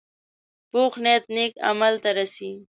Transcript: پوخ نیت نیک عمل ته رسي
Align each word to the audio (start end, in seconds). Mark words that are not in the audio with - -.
پوخ 0.71 0.93
نیت 1.03 1.23
نیک 1.35 1.53
عمل 1.69 1.93
ته 2.03 2.09
رسي 2.17 2.51